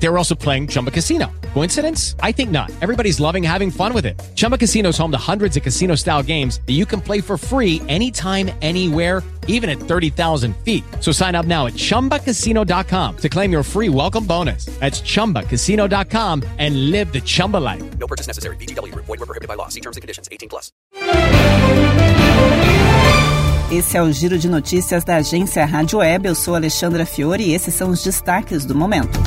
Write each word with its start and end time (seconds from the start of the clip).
They 0.00 0.08
were 0.08 0.18
also 0.18 0.34
playing 0.34 0.68
Chumba 0.68 0.90
Casino. 0.90 1.26
Coincidence? 1.54 2.14
I 2.20 2.32
think 2.32 2.50
not. 2.50 2.70
Everybody's 2.80 3.18
loving 3.18 3.42
having 3.42 3.70
fun 3.70 3.92
with 3.92 4.06
it. 4.06 4.20
Chumba 4.34 4.56
Casino 4.56 4.90
is 4.90 4.98
home 4.98 5.10
to 5.10 5.18
hundreds 5.18 5.56
of 5.56 5.62
casino 5.62 5.96
style 5.96 6.22
games 6.22 6.60
that 6.66 6.74
you 6.74 6.86
can 6.86 7.00
play 7.00 7.20
for 7.20 7.36
free 7.36 7.82
anytime, 7.88 8.50
anywhere, 8.62 9.22
even 9.48 9.68
at 9.68 9.78
30,000 9.78 10.54
feet. 10.58 10.84
So 11.00 11.10
sign 11.10 11.34
up 11.34 11.46
now 11.46 11.66
at 11.66 11.72
chumbacasino.com 11.72 13.16
to 13.16 13.28
claim 13.28 13.50
your 13.50 13.62
free 13.64 13.88
welcome 13.88 14.24
bonus. 14.24 14.66
That's 14.78 15.00
chumbacasino.com 15.00 16.44
and 16.58 16.90
live 16.90 17.12
the 17.12 17.20
Chumba 17.20 17.56
life. 17.56 17.98
No 17.98 18.06
purchase 18.06 18.28
necessary. 18.28 18.56
VGW 18.56 18.92
Group. 18.92 19.06
Void 19.06 19.18
were 19.18 19.26
prohibited 19.26 19.48
by 19.48 19.54
law. 19.54 19.68
See 19.68 19.80
terms 19.80 19.96
and 19.96 20.02
conditions. 20.02 20.28
18 20.30 20.48
plus. 20.48 20.70
Esse 23.70 23.98
é 23.98 24.02
o 24.02 24.10
Giro 24.10 24.38
de 24.38 24.48
Notícias 24.48 25.04
da 25.04 25.16
agência 25.16 25.62
Rádio 25.66 25.98
Web. 25.98 26.26
Eu 26.26 26.34
sou 26.34 26.54
Alexandra 26.54 27.04
Fiore 27.04 27.44
e 27.44 27.54
esses 27.54 27.74
são 27.74 27.90
os 27.90 28.02
destaques 28.02 28.64
do 28.64 28.74
momento. 28.74 29.18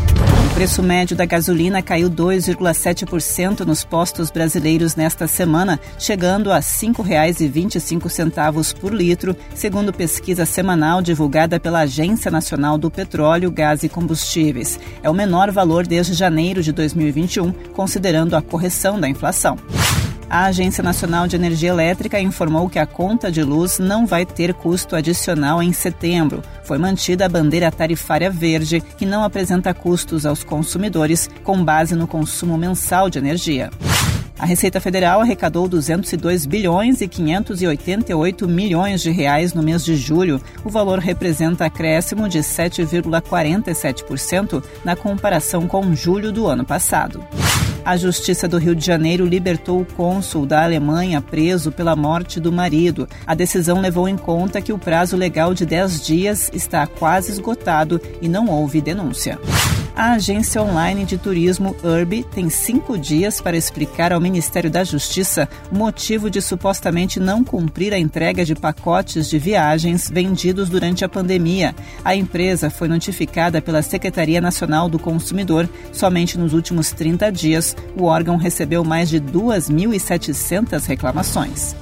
O 0.51 0.53
preço 0.53 0.83
médio 0.83 1.15
da 1.15 1.25
gasolina 1.25 1.81
caiu 1.81 2.09
2,7% 2.09 3.61
nos 3.61 3.85
postos 3.85 4.29
brasileiros 4.29 4.97
nesta 4.97 5.25
semana, 5.25 5.79
chegando 5.97 6.51
a 6.51 6.57
R$ 6.57 6.61
5,25 6.61 8.77
por 8.77 8.93
litro, 8.93 9.33
segundo 9.55 9.93
pesquisa 9.93 10.45
semanal 10.45 11.01
divulgada 11.01 11.57
pela 11.57 11.79
Agência 11.79 12.29
Nacional 12.29 12.77
do 12.77 12.91
Petróleo, 12.91 13.49
Gás 13.49 13.83
e 13.83 13.89
Combustíveis. 13.89 14.77
É 15.01 15.09
o 15.09 15.13
menor 15.13 15.51
valor 15.51 15.87
desde 15.87 16.13
janeiro 16.13 16.61
de 16.61 16.73
2021, 16.73 17.53
considerando 17.73 18.35
a 18.35 18.41
correção 18.41 18.99
da 18.99 19.07
inflação. 19.07 19.57
A 20.31 20.45
Agência 20.45 20.81
Nacional 20.81 21.27
de 21.27 21.35
Energia 21.35 21.71
Elétrica 21.71 22.17
informou 22.17 22.69
que 22.69 22.79
a 22.79 22.85
conta 22.85 23.29
de 23.29 23.43
luz 23.43 23.79
não 23.79 24.05
vai 24.05 24.25
ter 24.25 24.53
custo 24.53 24.95
adicional 24.95 25.61
em 25.61 25.73
setembro. 25.73 26.41
Foi 26.63 26.77
mantida 26.77 27.25
a 27.25 27.29
bandeira 27.29 27.69
tarifária 27.69 28.31
verde, 28.31 28.79
que 28.79 29.05
não 29.05 29.25
apresenta 29.25 29.73
custos 29.73 30.25
aos 30.25 30.41
consumidores 30.41 31.29
com 31.43 31.61
base 31.61 31.95
no 31.95 32.07
consumo 32.07 32.57
mensal 32.57 33.09
de 33.09 33.19
energia. 33.19 33.69
A 34.39 34.45
Receita 34.45 34.79
Federal 34.79 35.19
arrecadou 35.19 35.67
202 35.67 36.45
bilhões 36.45 37.01
e 37.01 37.09
588 37.09 38.47
milhões 38.47 39.01
de 39.01 39.11
reais 39.11 39.53
no 39.53 39.61
mês 39.61 39.83
de 39.83 39.97
julho. 39.97 40.41
O 40.63 40.69
valor 40.69 40.99
representa 40.99 41.65
acréscimo 41.65 42.29
de 42.29 42.39
7,47% 42.39 44.63
na 44.85 44.95
comparação 44.95 45.67
com 45.67 45.93
julho 45.93 46.31
do 46.31 46.47
ano 46.47 46.63
passado. 46.63 47.21
A 47.83 47.97
Justiça 47.97 48.47
do 48.47 48.59
Rio 48.59 48.75
de 48.75 48.85
Janeiro 48.85 49.25
libertou 49.25 49.81
o 49.81 49.85
cônsul 49.85 50.45
da 50.45 50.63
Alemanha 50.63 51.19
preso 51.19 51.71
pela 51.71 51.95
morte 51.95 52.39
do 52.39 52.51
marido. 52.51 53.09
A 53.25 53.33
decisão 53.33 53.81
levou 53.81 54.07
em 54.07 54.15
conta 54.15 54.61
que 54.61 54.71
o 54.71 54.77
prazo 54.77 55.17
legal 55.17 55.53
de 55.53 55.65
10 55.65 56.05
dias 56.05 56.51
está 56.53 56.85
quase 56.85 57.31
esgotado 57.31 57.99
e 58.21 58.29
não 58.29 58.47
houve 58.47 58.81
denúncia. 58.81 59.39
A 59.95 60.13
agência 60.13 60.61
online 60.61 61.05
de 61.05 61.17
turismo 61.17 61.75
Urb 61.83 62.23
tem 62.33 62.49
cinco 62.49 62.97
dias 62.97 63.41
para 63.41 63.57
explicar 63.57 64.13
ao 64.13 64.21
Ministério 64.21 64.69
da 64.69 64.83
Justiça 64.83 65.49
o 65.71 65.75
motivo 65.75 66.29
de 66.29 66.41
supostamente 66.41 67.19
não 67.19 67.43
cumprir 67.43 67.93
a 67.93 67.99
entrega 67.99 68.45
de 68.45 68.55
pacotes 68.55 69.29
de 69.29 69.37
viagens 69.37 70.09
vendidos 70.09 70.69
durante 70.69 71.03
a 71.03 71.09
pandemia. 71.09 71.75
A 72.05 72.15
empresa 72.15 72.69
foi 72.69 72.87
notificada 72.87 73.61
pela 73.61 73.81
Secretaria 73.81 74.39
Nacional 74.39 74.87
do 74.87 74.97
Consumidor. 74.97 75.69
Somente 75.91 76.37
nos 76.37 76.53
últimos 76.53 76.91
30 76.91 77.31
dias, 77.31 77.75
o 77.95 78.05
órgão 78.05 78.37
recebeu 78.37 78.83
mais 78.83 79.09
de 79.09 79.19
2.700 79.19 80.85
reclamações. 80.87 81.75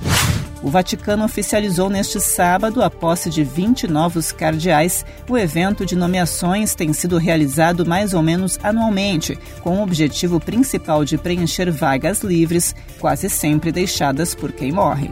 O 0.61 0.69
Vaticano 0.69 1.23
oficializou 1.23 1.89
neste 1.89 2.19
sábado 2.19 2.83
a 2.83 2.89
posse 2.89 3.29
de 3.29 3.43
20 3.43 3.87
novos 3.87 4.31
cardeais. 4.31 5.05
O 5.29 5.37
evento 5.37 5.85
de 5.85 5.95
nomeações 5.95 6.75
tem 6.75 6.91
sido 6.91 7.17
realizado 7.17 7.85
mais 7.85 8.13
ou 8.13 8.21
menos 8.21 8.59
anualmente, 8.61 9.39
com 9.61 9.77
o 9.77 9.83
objetivo 9.83 10.39
principal 10.39 11.05
de 11.05 11.17
preencher 11.17 11.71
vagas 11.71 12.21
livres, 12.21 12.75
quase 12.99 13.29
sempre 13.29 13.71
deixadas 13.71 14.35
por 14.35 14.51
quem 14.51 14.71
morre. 14.71 15.09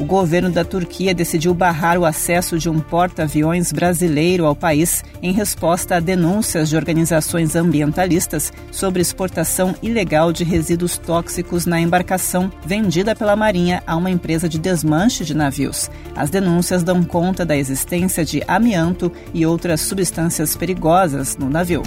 O 0.00 0.04
governo 0.06 0.50
da 0.50 0.64
Turquia 0.64 1.14
decidiu 1.14 1.52
barrar 1.52 1.98
o 1.98 2.06
acesso 2.06 2.58
de 2.58 2.70
um 2.70 2.80
porta-aviões 2.80 3.70
brasileiro 3.70 4.46
ao 4.46 4.56
país 4.56 5.04
em 5.22 5.30
resposta 5.30 5.96
a 5.96 6.00
denúncias 6.00 6.70
de 6.70 6.76
organizações 6.76 7.54
ambientalistas 7.54 8.50
sobre 8.72 9.02
exportação 9.02 9.74
ilegal 9.82 10.32
de 10.32 10.42
resíduos 10.42 10.96
tóxicos 10.96 11.66
na 11.66 11.78
embarcação 11.78 12.50
vendida 12.64 13.14
pela 13.14 13.36
Marinha 13.36 13.82
a 13.86 13.94
uma 13.94 14.10
empresa 14.10 14.48
de 14.48 14.58
desmanche 14.58 15.22
de 15.22 15.34
navios. 15.34 15.90
As 16.16 16.30
denúncias 16.30 16.82
dão 16.82 17.02
conta 17.02 17.44
da 17.44 17.54
existência 17.54 18.24
de 18.24 18.42
amianto 18.48 19.12
e 19.34 19.44
outras 19.44 19.82
substâncias 19.82 20.56
perigosas 20.56 21.36
no 21.36 21.50
navio. 21.50 21.82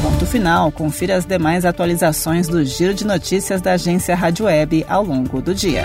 Ponto 0.00 0.24
final. 0.24 0.72
Confira 0.72 1.16
as 1.16 1.26
demais 1.26 1.66
atualizações 1.66 2.48
do 2.48 2.64
Giro 2.64 2.94
de 2.94 3.06
Notícias 3.06 3.60
da 3.60 3.72
agência 3.72 4.16
Rádio 4.16 4.46
Web 4.46 4.86
ao 4.88 5.04
longo 5.04 5.42
do 5.42 5.54
dia. 5.54 5.84